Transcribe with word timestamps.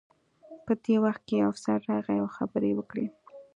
په 0.65 0.73
دې 0.83 0.95
وخت 1.05 1.21
کې 1.27 1.33
یو 1.41 1.49
افسر 1.51 1.77
راغی 1.89 2.17
او 2.21 2.27
خبرې 2.37 2.67
یې 2.71 2.75
وکړې 2.77 3.05